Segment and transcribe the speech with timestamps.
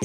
[0.00, 0.04] は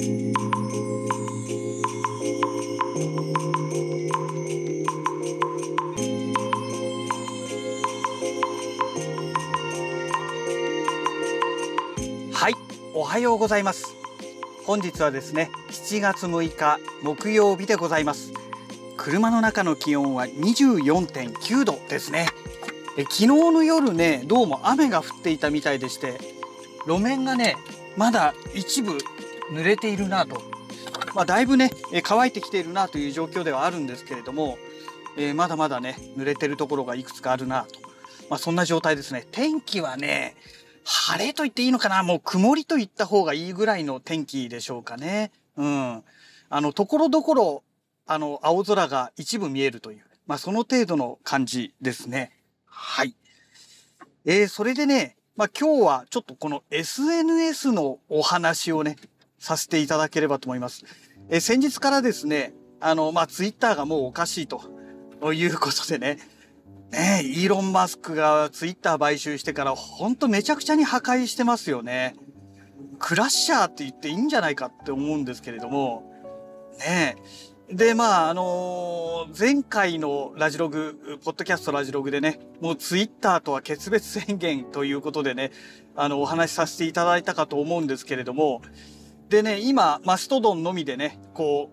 [12.49, 12.55] い
[12.95, 13.95] おはようございます。
[14.65, 18.33] 本日はですね7月6日木曜日でございます。
[18.97, 22.29] 車の中の気温は24.9度ですね。
[22.97, 26.19] え昨日の夜ねどうも雨が降っていたみたいでして
[26.87, 27.57] 路面がね
[27.95, 28.97] まだ一部
[29.53, 30.41] 濡れているなと
[31.15, 34.57] まあ、だいぶねえ乾いてきているなという状況ではあるんですけれども、
[35.15, 37.79] えーまだまだね濡れてるところがいくつかあるなと、
[38.29, 40.35] まあ、そんな状態ですね天気はね
[40.83, 45.31] 晴れと言っていいのかなもう曇りと言った方がいいぐらいの天気でしょうかね。
[45.55, 46.03] うん。
[46.49, 47.63] あの、ところどころ、
[48.05, 52.31] あの、青空が一部見えるという、まあ、その程度の感じですね。
[52.65, 53.15] はい。
[54.25, 58.97] えー、それでね、まあ、今日はちょっとこの SNS のお話をね、
[59.43, 60.85] させていただければと思います。
[61.29, 64.61] え先日からですね、あの、まあ、ツイッターがもうおかしいと
[65.33, 66.17] いうことでね、
[66.91, 72.15] ね、イーロン・マスクがツイッター買収してからほんとめちゃくちゃに破壊してますよね。
[72.99, 76.09] クラッシャーって言っていいんじゃないかって思うんですけれども、
[76.79, 77.17] ね
[77.69, 77.75] え。
[77.75, 85.51] で、まあ、あのー前回のラジログ、ポッドキャストラジログでね、もうツイッターとは決別宣言ということでね、
[85.95, 88.61] あの、お話しさせていただいたかと思うんですけれども、
[89.33, 91.71] でね、今、マストドンのみでね、こ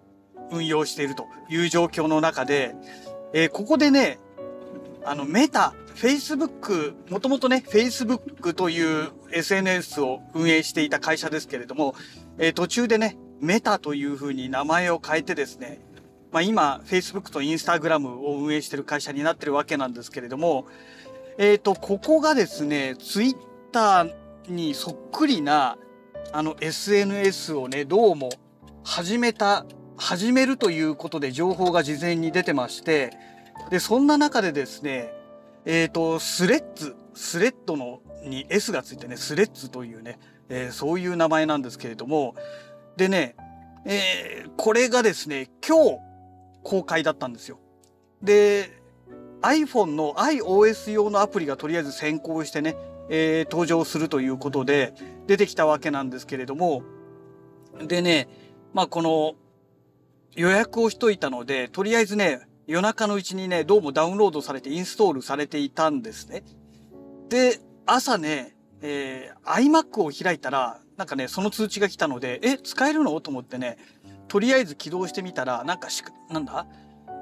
[0.51, 2.75] う、運用しているという状況の中で、
[3.35, 4.19] えーここでね、
[5.05, 11.95] あの、メタ、Facebook、もともとね、Facebook という SNS を運営していた会社ですけれども、
[12.39, 15.81] えー途中でね、メタというふうに名前を変えてですね、
[16.33, 20.67] まあ今、Facebook と Instagram を運営している会社になってるわけなんですけれども、
[21.37, 24.07] えっ、と、ここがですね、Twitter
[24.49, 25.77] にそっくりな、
[26.33, 28.31] あの SNS をね、どうも
[28.85, 33.11] 始めた、始めるということで情報が事前に出てまして、
[33.71, 35.13] で、そんな中でですね、
[35.65, 42.35] えっ、と、スレッズ、スレッドのに S がついてね、スレッズというね、えーそういう名前なんですけれども、
[42.97, 43.37] でね、
[43.85, 45.99] えーこれがですね、今日
[46.63, 47.59] 公開だったんですよ。
[48.23, 48.81] で、
[49.43, 52.77] iPhone の iOS 用のアプリがとりあえず先行してね、
[53.11, 54.95] えー登場するということで
[55.27, 56.83] 出てきたわけなんですけれども、
[57.87, 58.29] でね、
[58.73, 59.35] まあこの
[60.35, 66.45] 予約をしといたので、とりあえずね、夜中のうちにね、どうもダウンロードされてインストールされていたんですね。
[67.29, 73.21] で、朝ね、えー iMac を開いたら、なんかね、その通知が来たので、え、使えるの？
[73.21, 73.79] と思ってね、
[74.29, 76.67] とりあえず起動してみたら、なんかし、なんだ？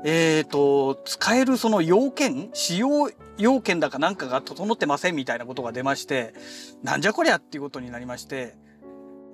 [0.05, 6.35] えーと、使えるその要件使用要件だかなんかが整ってませんみたいなことが出まして、
[6.83, 8.57] なんじゃこりゃっていうことになりまして、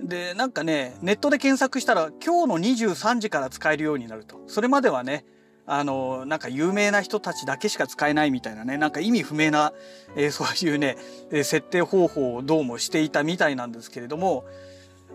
[0.00, 4.41] で、なんかね、ネットで検索したら今日の23時から使えるようになると。
[4.47, 5.25] それまではね、
[5.66, 9.72] あの、なんか有名な人たちだけしか使えないみたいなね、なんか意味不明な、
[10.16, 10.96] えーそういうね、
[11.31, 14.44] 設定方法をどうもしていたみたいなんですけれども、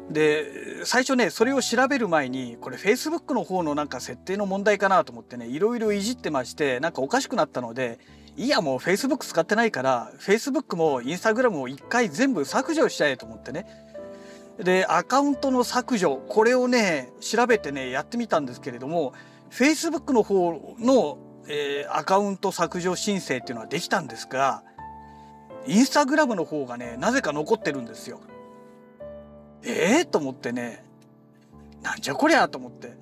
[0.09, 7.99] で、最初ね、それを調べる前に、これ Facebook の方のなんか設定の問題かなと思ってね、いろいろいじってまして、なんかおかしくなったので、
[8.35, 13.67] いやもう Facebook 使ってないから、Facebook も Instagram を一回全部削除しちゃえと思ってね。
[14.57, 19.13] で、アカウントの削除、これをね、調べてね、やってみたんですけれども、
[19.51, 21.17] Facebook の方の、
[21.47, 24.63] えーアカウント削除申請っていうのはできたんですが、
[25.65, 28.21] Instagram の方がね、なぜか残ってるんですよ。
[29.63, 30.83] ええと思ってね、
[31.81, 32.97] なんじゃこりゃと思って。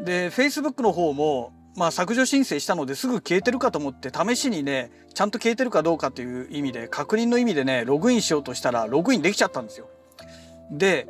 [0.00, 9.88] で、Facebook の方も、まあ削除申請したのですぐ消えてるかと思って試しにね、ちゃんと消えてるかどうかという意味で、確認の意味でね、ログインしようとしたらログインできちゃったんですよ。
[10.70, 11.08] で、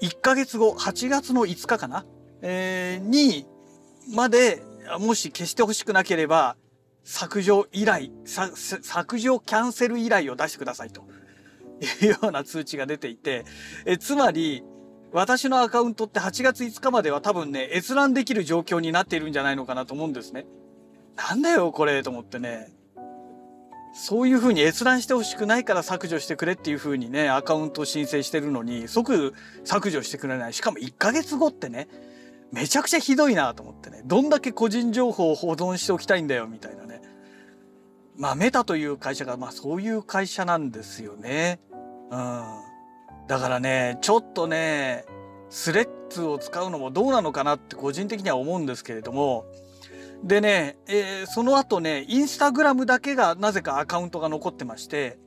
[0.00, 2.04] 1ヶ月後、8月の5日かな？
[2.42, 3.46] えーに、
[4.14, 4.62] まで、
[5.00, 6.56] もし消してほしくなければ、
[7.04, 11.02] 削除依頼、削除キャンセル依頼を出してくださいと
[12.02, 13.44] い うような通知が出ていて、
[13.84, 14.62] えつまり、
[15.12, 20.46] 私のアカウントって8月5日までは多分ね、閲覧できる状況になっているんじゃないのかなと思うんですね。
[21.16, 22.74] なんだよ、これ、と思ってね。
[23.94, 29.34] そういう風に閲覧してほしくないから削除してくれっていう風にね、アカウント申請してるのに、即
[29.64, 30.52] 削除してくれない。
[30.52, 31.88] しかも1ヶ月後ってね、
[32.52, 34.02] めちゃくちゃひどいなと思ってね。
[34.04, 37.02] どんだけ個人情報を保存しておきたいんだよ、みたいなね。
[38.16, 41.60] まあ、メタという会社が、まあ、そういう会社なんですよね。
[42.10, 42.44] うん。
[43.26, 45.04] だからね、ちょっとね、
[45.50, 49.44] スレッズを使うのもどうなのかなって個人的には思うんですけれども、
[50.24, 55.18] でね、えーその後ね、インスタグラムだけがなぜかアカウントが残ってまして、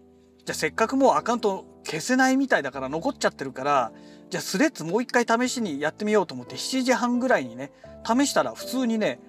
[0.46, 3.92] じゃあせっかくもうアカウント消せないみたいだから残っちゃってるから、
[4.30, 7.72] じゃあスレッズもう一回試しにやってみようと思って7時半ぐらいにね
[8.06, 9.20] 試したら普通にね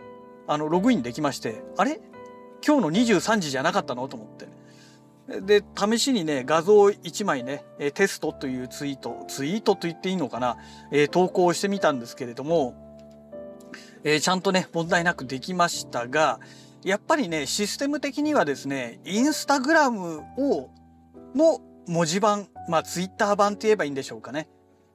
[0.47, 1.63] あのログインできまして。
[1.77, 2.01] あれ？
[2.67, 4.07] 今日の23時じゃなかったの？
[4.09, 4.49] と思って。
[5.29, 7.65] で試しにね画像1枚ね
[7.95, 10.57] テストというツイートツイートと言っていいのかな、
[10.91, 12.75] えー、投稿してみたんですけれども、
[14.05, 16.41] えー、ちゃんとね問題なくできましたが
[16.85, 20.71] やっぱりねシステム的にはですねインスタグラムを
[21.35, 24.49] の文字盤まあツイッター版って言えばいいんでしょうかね、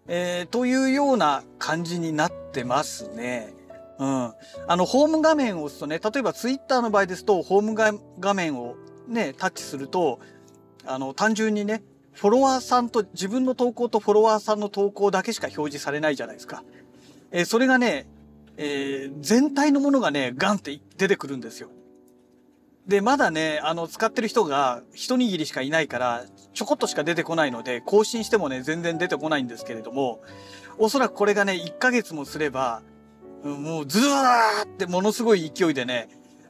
[0.07, 3.53] えー、というような感じになってますね。
[3.99, 4.33] うん。
[4.67, 7.73] あの、ホーム画面を押すとね、例えばツイッターの場合ですと、ホーム
[8.19, 8.75] 画面を
[9.07, 10.19] ね、タッチすると、
[10.85, 11.83] あの、単純にね、
[12.13, 16.63] フォロワーさんと、自分の投稿とフォロワーさんの投稿だけしか表示されないじゃないですか。
[17.31, 18.07] えー、それがね、
[18.57, 21.69] えー、全体のものがね、ガンって出てくるんですよ。
[22.87, 30.21] で、まだね、あの、使ってる人が一握りしかいないから、ちょこっとしか出てこないので、更新してもね、全然出てこないんですけれども、
[30.77, 32.81] おそらくこれがね、1ヶ月もすれば、
[33.43, 36.07] もうずーってものすごい勢いでね、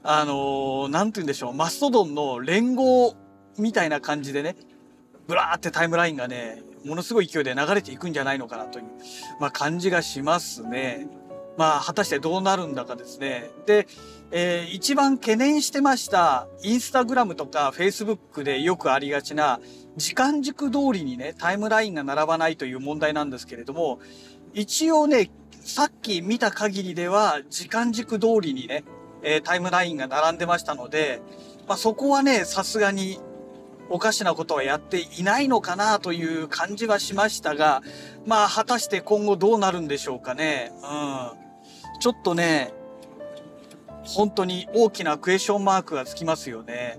[0.09, 3.13] あのー、て言うんでしょう、マストドンの連合
[3.57, 4.55] みたいな感じでね、
[5.27, 8.85] ブラーってタイムラインがね、ものすごい勢いで流れていくんじゃないのかなという、
[9.41, 11.09] まあ、感じがしますね。
[11.57, 13.49] まあ、果たしてどうなるんだかですね。
[13.65, 13.85] で、
[14.31, 19.59] えー、一番懸念してました、インスタグラムとかフェイスブックでよくありがちな、
[19.97, 23.99] 時間軸通りにね、タイムラインが並ばないという問題なんですけれども、
[24.53, 28.85] 一応ね、さっき見た限りでは、時間軸通りにね、
[29.27, 31.19] えー、タイムラインが並んでましたので、
[31.67, 33.19] まあ、そこはね、さすがに
[33.89, 37.83] おかしなことはやっていないのかなという感じはしましたが、
[38.25, 40.71] まあ、果たして今後どうなるんでしょうかね。
[40.75, 41.99] うん。
[41.99, 42.73] ちょっとね、
[44.03, 46.97] 本当に大きなクエスチョンマークがつきますよね。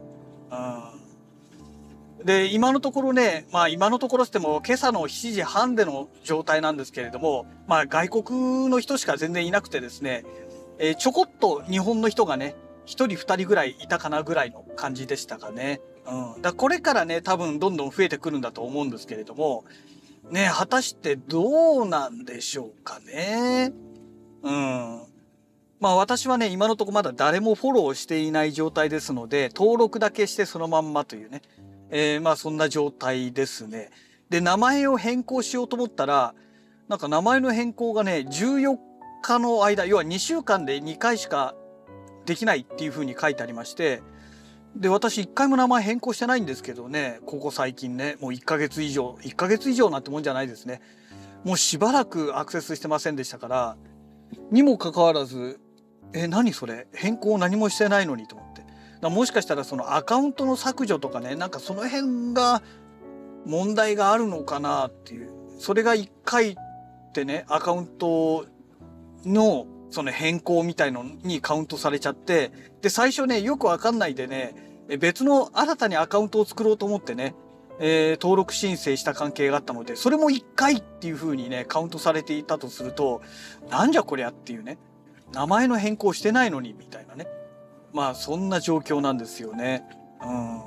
[0.50, 2.26] うん。
[2.26, 10.24] で、今のところね、まあ今のところしても今朝の7時半での状態なんですけれども、まあ外国の人しか全然いなくてですね、
[10.78, 12.54] えー、ちょこっと日本の人がね、
[12.86, 15.80] 一人二人ぐらいいたかなぐらいの感じでしたかね。
[16.06, 16.42] うん。
[16.42, 19.64] だこれからね、多分どんどん増えてくるんだと思うんですけれども、
[20.30, 23.72] ね、果たしてどうなんでしょうかね。
[24.42, 25.02] うん。
[25.80, 31.42] まあ私はね、今のところまだ誰もフォローしていない状態ですので、登録だけしてそのまんまというね、
[31.90, 33.90] えー、まあそんな状態ですね。
[34.30, 36.34] で、名前を変更しようと思ったら、
[36.88, 38.78] なんか名前の変更がね、14
[39.22, 41.54] 日の間、要は2週間で2回しか
[42.26, 44.02] できないっていう風に書いてありまして、
[44.76, 50.80] で、私1回も名前変更してないんですけどね、ここ最近ね、もう1ヶ月以上、1ヶ月以上なんてもんじゃないですね。
[51.44, 53.76] もうしばらくアクセスしてませんでしたから、
[54.50, 55.60] にもかかわらず、
[56.12, 56.86] え、何それ？
[56.92, 58.64] 変更何もしてないのにと思って
[59.00, 59.10] だ。
[59.10, 62.62] もしかしたらそのアカウントの削除とかね、なんかその辺が
[63.46, 65.30] 問題があるのかなっていう。
[65.58, 66.56] それが1回っ
[67.12, 68.46] てね、アカウント
[69.24, 74.54] のその変更みたいのにカウントされちゃって、で、最初ね、よくわかんないでね、
[74.98, 77.34] 別の新たにアカウントを作ろうと思ってね、
[77.80, 83.22] えー、登録申請した関係があったので、それも1回っていう風にね、カウントされていたとすると、
[83.70, 84.78] なんじゃこりゃっていうね、
[85.32, 87.26] 名前の変更してないのに、みたいなね。
[87.92, 89.84] まあ、そんな状況なんですよね。
[90.22, 90.62] うん。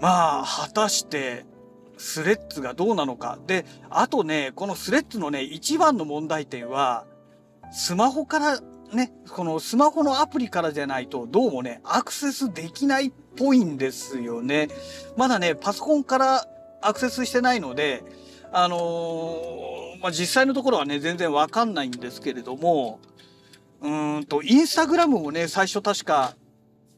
[0.00, 1.44] まあ、果たして、
[1.98, 3.38] スレッズがどうなのか。
[3.46, 7.04] で、あとね、このスレッズのね、一番の問題点は、
[7.70, 8.60] スマホから
[8.92, 14.68] ね、このスマホのアプリからじゃないと、どうもね、アクセスできないっぽいんですよね。
[15.16, 16.46] まだね、パソコンから
[16.80, 18.02] アクセスしてないので、
[18.50, 23.00] あのー、まあ、実際のところはね、全然わかんないんですけれども、
[23.82, 23.88] う
[24.20, 26.34] んと、インスタグラムもね、最初確か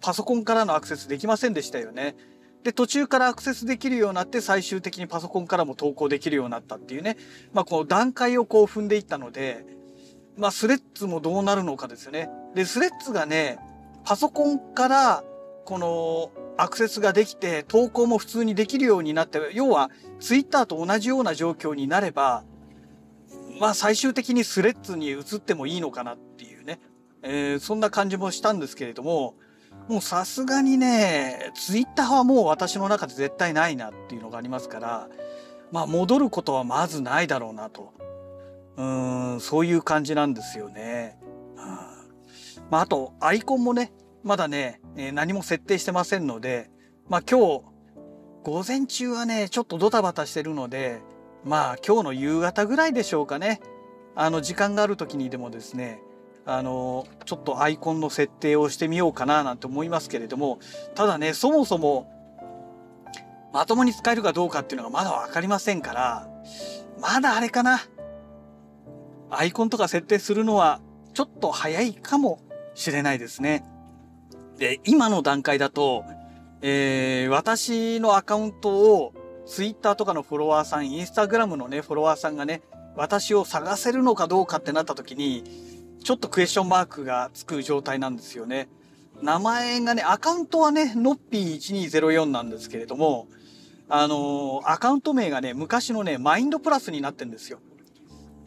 [0.01, 2.15] パソコンからのアクセスできませんでしたよね。
[2.63, 7.17] で、途中からアクセスできるようになって、最終的にパソコンからも投稿できるようになったっていうね。
[7.53, 9.65] まあ、この段階をこう踏んでいったので、
[10.37, 12.29] まあ、スレッズもどうなるのかですよね。
[12.55, 13.59] で、スレッズがね、
[14.05, 15.25] パソコンから
[15.65, 22.45] このアクセスができて投稿も普通にできるようになって、要はツイッターと同じような状況になれば、
[23.61, 26.81] まあ最終的にスレッズに移ってもいいのかなっていうね、
[27.23, 29.35] えー、そんな感じもしたんですけれども、
[29.91, 35.09] もうさすがにね、ツイッターはもう私の中で絶対ないなっていうのがありますから、
[35.73, 37.93] まあ戻ることはまずないだろうなと。
[38.77, 41.19] うーん、そういう感じなんですよね。
[42.71, 43.93] まああと、アイコンもね、
[44.23, 46.71] まだね、え、何も設定してませんので、
[47.09, 47.65] まあ今日、
[48.45, 51.03] 午前中はね、ちょっとドタバタしてるので、
[51.45, 53.61] まあ今日の夕方ぐらいでしょうかね。
[54.15, 56.01] あの時間がある時にでもですね、
[56.53, 60.59] あの、ちょっとアイコンの設定をしてみようかななんて思いますけれども、
[60.97, 62.11] ただね、そもそも、
[63.53, 66.29] まともに使えるかどうかっていうのがまだわかりませんから、
[67.01, 67.81] まだあれかな。
[69.31, 70.81] アイコンとか設定するのは
[71.15, 72.41] ちょっと早いかも
[72.75, 73.65] しれないですね。
[74.59, 76.05] で、今の段階だと、
[76.63, 79.15] えー、私のアカウントを
[79.47, 82.63] ツイッターとかのフォロワーさん、インスタグラムのね、フォロワーさんがね、
[82.97, 88.69] 私を探せるのかどうかってなった時に、ちょっとクエスチョンマークがつく状態なんですよね。
[89.23, 93.29] 名前がね、アカウントはね、のっぴー1204なんですけれども、
[93.89, 97.59] あのー、アカウント名がね、昔のね、マインドプラスになってんですよ。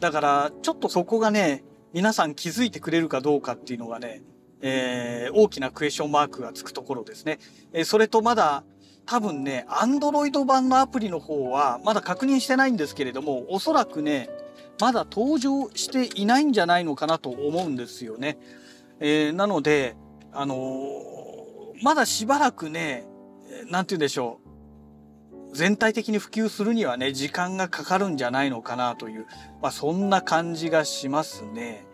[0.00, 4.22] だから、ちょっとそこがね、皆さん気づいてくれるかどうかっていうのがね、
[4.62, 7.38] えー、大きなクエスチョンマークがつくところですね。
[7.72, 8.64] えー、それとまだ、
[9.06, 14.30] 多分ね、アンドロイド版のアプリの方は、まだ確認してないんですけれども、おそらくね、
[14.80, 18.38] まだ登場していないんじゃないのかなと思うんですよね。
[19.00, 19.96] えー、なので、
[20.32, 23.06] あのー、まだしばらくね、
[23.70, 24.40] なんて言うんでしょ
[25.52, 25.56] う。
[25.56, 29.26] 全体的に普及するにはね、時間がかかるんじゃないのかなという、
[29.62, 31.86] まあそんな感じがしますね。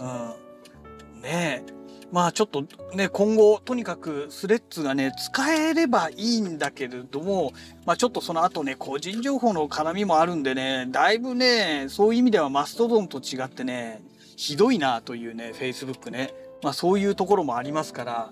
[0.00, 1.20] うん。
[1.22, 1.75] ねえ。
[2.12, 7.52] まあちょっとね、今後、とにかくスレッズがね、使えればいいんだけれども、
[7.84, 14.02] まあちょっとその後ね、個人情報の絡みもあるんでね、だいぶね、そういう意味ではマストドンと違ってね、
[14.36, 16.32] ひどいなというね、Facebook ね。
[16.62, 18.30] まあそういうところもありますから、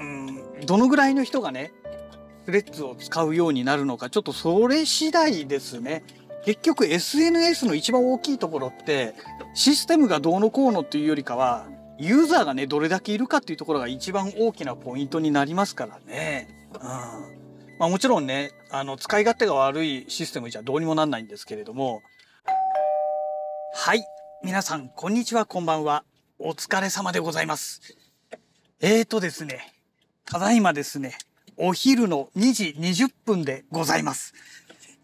[0.00, 1.72] うん、どのぐらいの人がね、
[2.46, 6.02] スレッズを使うようになるのか、ちょっとそれ次第ですね。
[6.44, 9.14] 結局 SNS の一番大きいところって、
[9.54, 11.66] システムがどうのこうのっていうよりかは、
[11.98, 16.48] ユーザーがね、どれだけいるかっていうところが一番大きなポイントになりますからね。
[16.74, 16.80] うん。
[17.78, 22.02] まあもちろんね、あの、使い勝手が悪いシステムじゃどうにもなんないんですけれども。
[23.74, 24.04] はい。
[24.42, 26.04] 皆さん、こんにちは、こんばんは。
[26.38, 27.80] お疲れ様でございます。
[28.80, 29.72] えーとですね、
[30.24, 31.16] ただいまですね、
[31.56, 34.34] お昼の2時20分でございます。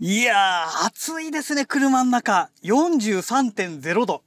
[0.00, 2.50] いやー、暑いですね、車の中。
[2.64, 4.23] 43.0度。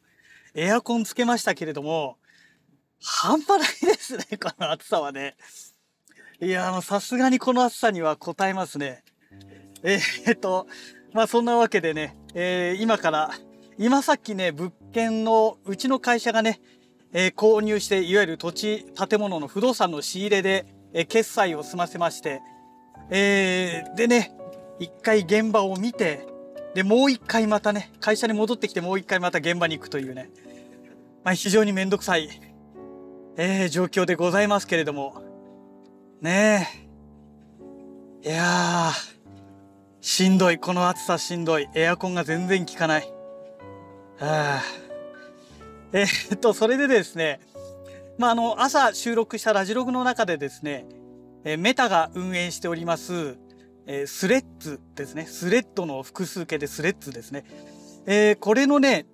[0.55, 2.17] エアコンつけましたけれども、
[3.04, 5.36] 半端ないですね、この暑さはね。
[6.42, 9.04] いや、あの、さすがにこの暑さには応えますね。
[9.84, 10.68] えー、っと、
[11.12, 13.32] まあそんなわけでね、えー、今から、
[13.78, 16.62] 今さっきね、物件の、うちの会社がね、
[17.12, 22.42] えー、購入して、いわゆる土地、建物の不動産の仕入れで、えー、決済を済ませまして、
[23.10, 24.34] えー、でね、
[24.80, 26.26] 一回現場を見て、
[26.74, 30.30] で、もう一回またね、会社に戻ってきてもう一回また現場に行くというね、
[31.24, 32.53] まあ非常にめんどくさい
[33.36, 35.24] えー、状況でございますけれども。
[36.22, 36.68] ね
[38.24, 38.30] え。
[38.30, 39.13] いやー、
[40.02, 40.60] しんどい。
[40.60, 41.68] この暑さしんどい。
[41.74, 43.12] エアコンが全然効かない。
[44.20, 44.62] はあ、
[45.94, 47.40] えー、っと、それでですね、
[48.20, 50.86] まあ、あの、朝収録したラジログの中でですね、
[51.44, 53.38] えー、メタが運営しております、
[53.88, 55.25] えー、スレッズですね。
[55.25, 57.46] スレッドの複数形でスレッズですね。
[58.06, 59.08] えー、これのね、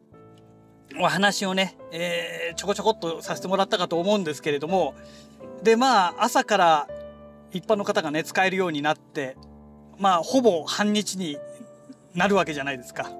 [0.98, 4.96] お話をね、えー、ちょこちょこっとさせてもらったかと思うんですけれども、
[5.64, 6.88] で、まあ、朝から
[7.52, 9.38] 一般の方がね、使えるようになって、
[9.98, 11.38] まあ、ほぼ半日に
[12.16, 13.12] なるわけじゃないですか。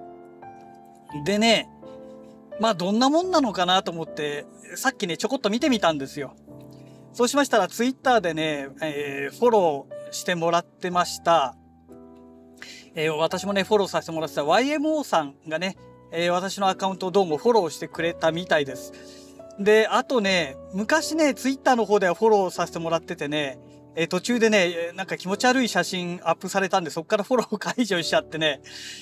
[1.26, 1.70] でね、
[2.60, 4.46] まあ、どんなもんなのかなと思って、
[4.76, 6.36] さっきね、ちょこっと見てみたんですよ。
[7.14, 11.56] そうしましたら、ツイッターでね、えー、フォローしてもらってました。
[12.96, 15.78] えー、私もね、フォローさせてもらってた YMO さんがね、
[16.12, 18.94] えー、私のアカウントをどうもフォローしてくれたみたいです。
[19.60, 23.60] で、あとね、昔ね、ツイッターの方ではフォローさせてもらっててね、
[23.96, 28.62] えー、途中でね、なんか気持ち悪い写真アップされたんで、そっから フォロー解除しちゃってね、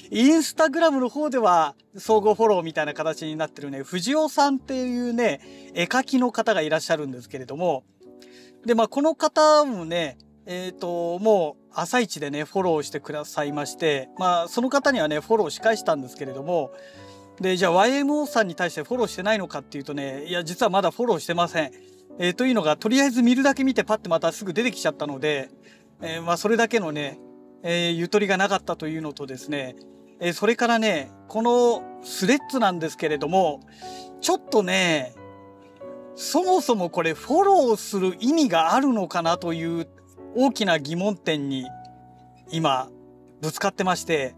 [0.10, 5.42] インスタグラムの方では総合フォローみたいな形になってるね、藤尾さんっていうね、
[5.76, 7.84] 絵描きの方がいらっしゃるんですけれども、
[8.66, 16.72] で、まあ、この方もね、えっ、ー、と、もう朝一でね、フォローしてくださいまして、まあ、その方にはね、フォローし返したんですけれども、
[17.39, 21.72] で、じゃあ YMO さんに対してフォローしてないのかっていうとね、いや、実はまだフォローしてません。
[22.17, 25.51] えー、というのが、とりあえず見るだけ見てパッてまたすぐ出てきちゃったので、
[26.01, 27.19] えー、まあ、それだけのね、
[27.62, 29.75] えー、ゆとりがなかったというのとですね、
[30.19, 33.60] えそれからね、このスレッズなんですけれども、
[34.19, 35.13] ちょっとね、
[36.15, 39.88] そもそもこれフォローする意味があるのかなという
[40.39, 41.67] 大きな疑問点に
[42.51, 42.89] 今
[43.41, 44.36] ぶつかってまして、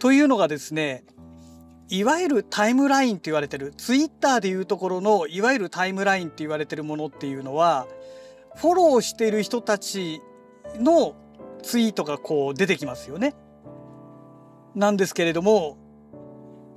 [0.00, 1.04] というのがですね、
[1.88, 7.86] いわゆるタイムラインって言われてる、ツイッターでいうところのいわゆるタイムラインって言われてるものっていうのは、
[8.56, 10.20] フォローしている人たち
[10.80, 11.14] の
[11.62, 13.34] ツイートがこう出てきますよね。
[14.74, 15.78] なんですけれども、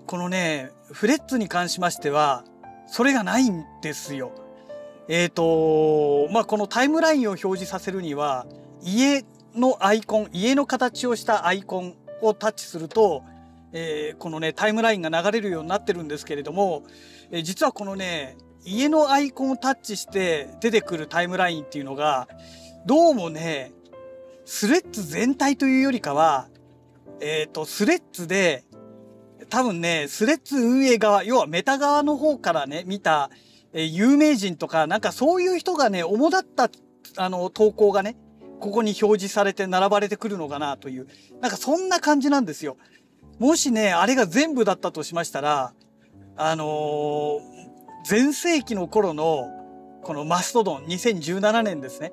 [0.06, 2.44] このね、フレッツに関しましては、
[2.86, 4.32] それがないんですよ。
[5.10, 8.46] えっ、ー、と、まあ、このタイムラインを表示させるには、
[8.84, 9.26] 家
[9.56, 13.24] のアイコン、家の形をしたアイコンをタッチすると、
[13.74, 16.84] えー、このね、タイムラインが流れるようになってるんですけれども、
[17.32, 22.28] え、実はこのね、家のアイコンをタッチして出てくるタイムラインっていうのが、
[22.86, 23.72] どうもね、
[24.46, 26.50] スレッズ全体というよりかは、
[27.20, 28.64] えっ、ー、と、スレッズで、
[29.50, 33.32] 多分ね、スレッズ運営側、要はメタ側の方からね、見た、
[33.74, 36.70] えー、有名人とか、なんかそういう人がね、主だった、
[37.18, 38.16] あの、投稿がね、
[38.60, 41.08] ここに表示されて並ばれてくるのかなという、
[41.42, 42.78] なんかそんな感じなんですよ。
[43.40, 45.74] もしね、あれが全部だったとしましたら、
[46.36, 47.40] あのー、
[48.10, 49.48] 前世紀の頃の、
[50.02, 52.12] このマストドン、2017年ですね。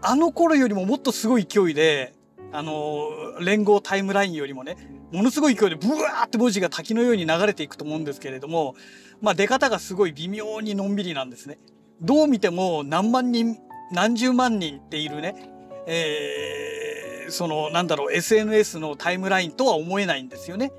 [0.00, 2.12] あの頃よりももっとすごい勢いで、
[2.52, 4.76] あのー、連合タイムラインよりもね、
[5.12, 8.74] ものすごい勢いでブワーって文字が滝のように流れていくと思うんですけれども、
[9.20, 11.58] まあ出方がすごい微妙にのんびりなんですね。
[12.00, 13.58] どう見ても何万人、
[13.92, 15.50] 何十万人っているね、
[15.86, 20.72] えー、そのなんだろう SNS のタイムラインとは思えないんですよね。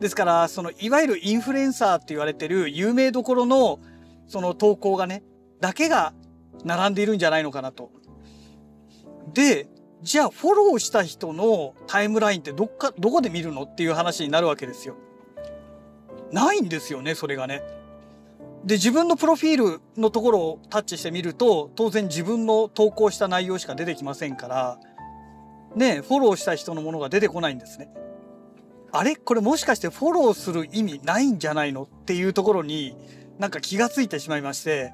[0.00, 3.80] ですからそのいわゆるインフルエンサーって言われてる有名どころの
[4.26, 5.22] その投稿がね
[5.60, 6.14] だけが
[6.64, 7.90] 並んでいるんじゃないのかなと。
[9.34, 9.68] で
[10.02, 14.96] じゃあフォローした人のタイムラインってどっかどこで見るのっていう話になるわけですよ。
[16.32, 17.62] ないんですよねそれがね。
[18.64, 24.78] で自分のプロフィールのところをタッチしてみると当然自分の投稿した内容しか出てきませんから
[25.74, 27.90] ねフォローした人のものが出てこないんですね。
[28.92, 29.16] あれ？
[29.16, 32.96] これもしかしてフォローする意味ないんじゃないのっていうところに
[33.38, 34.92] なんか気がついてしまいまして、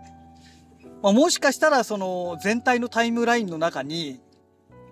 [1.03, 4.21] まあ、もしかしたらその全体のタイムラインの中に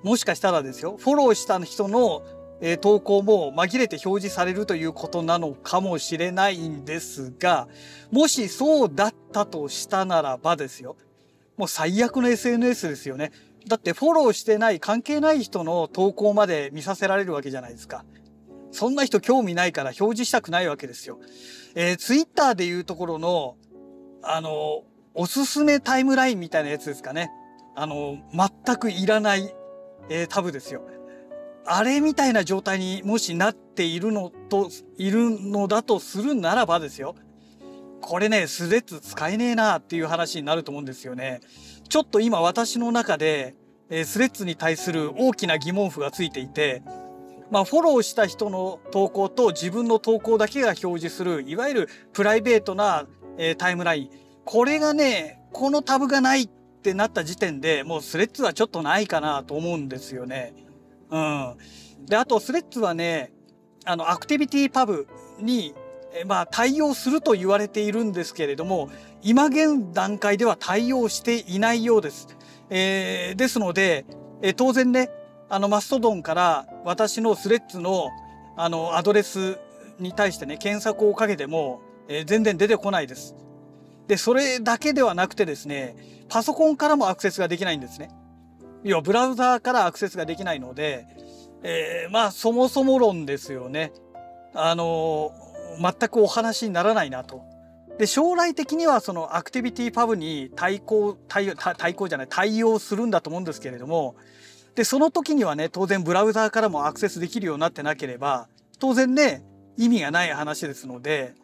[0.05, 2.23] もしかしたらですよフォローした人の
[2.61, 7.69] え投稿も紛れて表示されるということなのかもしれないんですが、
[8.11, 10.97] もしそうだったとしたならばですよ。
[11.57, 13.33] もう最悪の SNS ですよね。
[13.67, 18.05] だってフォローしてない関係ない人の投稿まで見させられるわけじゃないですか。
[18.73, 21.19] そんな人興味ないから表示したくないわけですよ。
[21.75, 23.57] えー、ツイッターでいうところの、
[24.23, 27.31] あの、おすすめタイムラインみたいなやつですかね。
[27.77, 29.55] あの、全くいらない、
[30.09, 30.83] えー、タブですよ。
[31.67, 37.15] あれみたいな状態にもしなっているのと、いるのだとするならばですよ。
[38.01, 41.41] これね、スレッズ使えねえなっていう話になると思うんですよね。
[41.89, 43.57] ちょっと今私の中で、
[43.89, 46.83] えー、スレッズに対する大きな疑問符がついていて、
[47.51, 53.07] まあ、フォローした人の投稿と自分の投稿だけが表示する、いわゆるプライベートな、
[53.39, 54.11] えー、タイムライン。
[54.45, 56.51] これがね、このタブがないっ
[56.85, 60.53] ってなった時点でもうスレッズはちょっとないかなと思うんですよね。
[61.11, 61.57] うん。
[62.05, 63.33] で、あと、スレッズはね、
[63.87, 65.09] あの、アクティビティパブ
[65.41, 65.75] に、
[66.27, 68.91] まあ、対応すると言われているんですけれども、
[69.23, 72.29] 今現段階では対応していないようです。
[72.69, 74.05] えー、ですので、
[74.43, 75.09] えー、当然ね、
[75.49, 78.11] あの、マストドンから私のスレッズの、
[78.59, 79.59] あの、アドレス
[79.99, 83.35] に対してね、検索をかけても、えー、全然出てこないです。
[84.09, 85.97] で、それだけではなくてですね、
[86.29, 88.11] パソコンからもアクセスができないんですね。
[88.83, 91.07] 要はブラウザーからアクセスができないので、
[91.63, 93.93] えー、まあそもそも論ですよね。
[94.55, 97.43] あのー、全くお話にならないなと。
[97.99, 104.17] で将来的にはそのアクティビティパブに対抗対対抗じゃない対応するんだと思うんですけれども
[104.75, 108.49] でその時にはね当然ブラウザーからもアクセスできるようになってなければ
[108.81, 109.45] 当然ね
[109.77, 111.35] 意味がない話ですので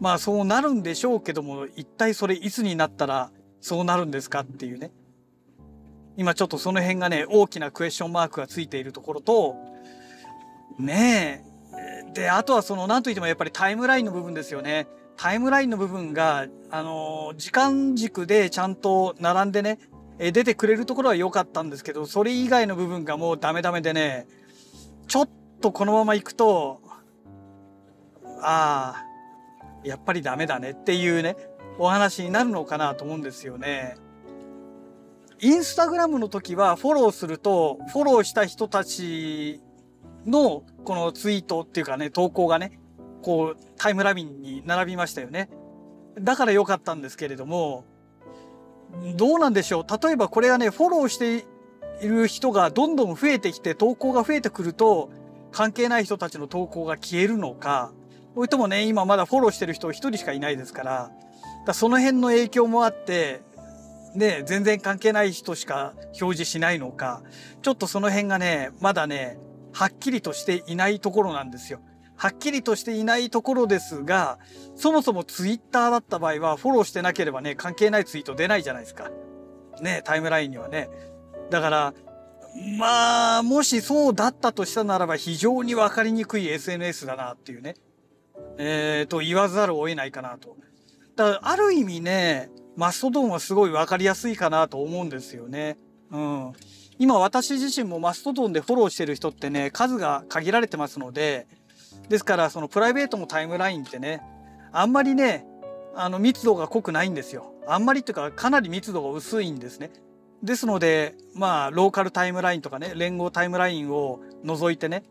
[0.00, 3.30] まあそうなるんでしょうけども一体それいつになったら
[3.60, 4.90] そうなるんですかっていうね
[6.16, 9.54] 今ちょっとその辺がね、大きなクエスチョンマークがついているところと、
[10.78, 11.44] ね
[12.08, 14.88] え、で、あとはその、なんといってもやっぱりタイムラインの部分ですよね。
[15.16, 19.78] タイムラインの部分が、あの、時間軸でちゃんと並んでね、
[20.18, 24.26] 出てくれるところは良かったんですけど、それ以外の部分がもうダメダメでね、
[25.08, 25.28] ちょっ
[25.60, 26.80] とこのまま行くと、
[28.40, 29.05] ああ、
[29.86, 31.36] やっぱりダメだねっていうね、
[31.78, 33.96] お話になるのかなと思うんですよね。
[35.40, 39.60] インスタグラムの時はフォローすると、フォローした人たち
[40.24, 42.80] のこのツイートっていうかね、投稿がね、
[43.22, 45.50] こうタイムラインに並びましたよね。
[46.18, 47.84] だから良かったんですけれども、
[49.14, 50.06] どうなんでしょう。
[50.06, 51.44] 例えばこれがね、フォローして
[52.04, 55.10] いる人がどんどん増えてきて投稿が増えてくると、
[55.52, 57.92] 関係ない人たちの投稿が消えるのか、
[58.36, 61.10] それともね、今まだフォローしてる人一人しかいないですから、
[61.64, 63.40] だその辺の影響もあって、
[64.14, 67.22] ね、全然関係ない人しか表示しないのか、
[67.62, 69.38] ちょっとその辺がね、まだね、
[69.72, 71.80] はっきりとしていないところなんですよ。
[72.14, 74.38] はっきりとしていないところですが、
[74.74, 79.10] そもそもツイッターだった場合はフォローしてなければね、関係ないツイート出ないじゃないですか。
[79.80, 80.90] ね、タイムラインにはね。
[81.48, 81.94] だから、
[82.78, 87.76] まあ、もしそうだったとしたならば非常にわかりにくい SNS だなっていうね。
[88.58, 90.56] えー、と言わざるを得ないかなと。
[91.16, 95.78] だからある意味ね、マストドンはすごいわかりやすいかなと思うんですよね。
[96.10, 96.52] うん。
[96.98, 101.46] 今私自身もマストドンでフォローしてる人ってね、数が限られてますので、
[102.08, 104.22] ですからそのプライベートのタイムラインってね、
[104.72, 105.46] あんまりね、
[105.94, 107.52] あの密度が濃くないんですよ。
[107.66, 109.90] あんまりっていうかかなり密度が薄いんですね。
[110.42, 115.02] ですので、まあ、ローカルタイムラインとかね、連合タイムラインを除いてね、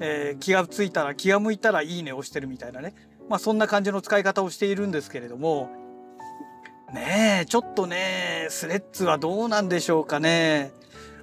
[0.00, 2.94] えー、気がついたら、気が向いたらいいねをしてるみたいなね。
[3.28, 5.70] まあ、そんな感じの使い方をしているんですけれども、
[6.92, 10.72] ねえ、ちょっとね、スレッズはどうなんでしょうかね。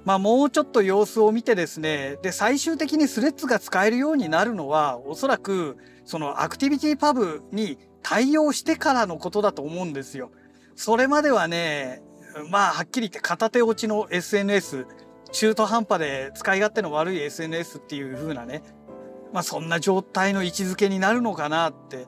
[0.04, 10.30] まあ、もうちょっと様子を見てですね、で、最終的にスレッズが使えるようになるのは、おそらく、そのアクティビティパブに対応してからのことだと思うんですよ。
[10.76, 12.00] それまではね、
[12.50, 14.86] まあはっきり言って片手落ちの SNS
[15.32, 18.62] 中途半端で使い勝手の悪い SNS っていう風なね
[19.32, 22.06] まあそんな状態の位置づけになるのかなって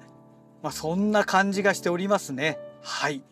[0.63, 2.59] まあそんな感じがしておりますね。
[2.83, 3.23] はい。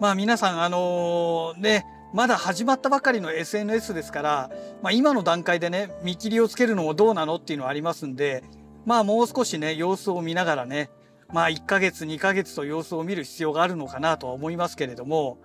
[0.00, 4.50] まあ皆さんあのー、ねまだ始まったばかりの SNS ですから、
[4.82, 8.42] まあ、今の段階でね見切りをつけるのもどうなのっていうのはありますんで
[8.84, 10.90] まあもう少しね様子を見ながらね
[11.32, 15.38] まあ1ヶ月2ヶ月と様子を見る必要があるのかなとは思いますけれども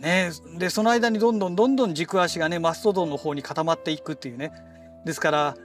[0.00, 4.50] ね、でその間にどんどんどんどん軸足がねマストドンの方に固まっていくっていうね。
[5.04, 5.56] ですから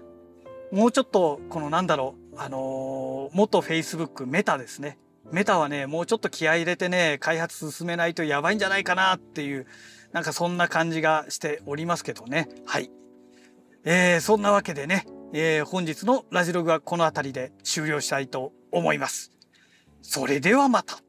[0.71, 4.97] もうちょっとこのなんだろうあのー、元 Facebook メタですね。
[5.31, 9.67] メタはねもうちょっと気合入れてね開発進めないとやばいんじゃないかなっていう
[10.11, 12.49] なんかそんな感じがしておりますけどね。
[12.65, 12.91] はい、
[13.85, 19.31] えー、そんなわけでね、えー、本日のラジログはこの辺りで終了したいと思います。
[20.01, 21.04] それではまた。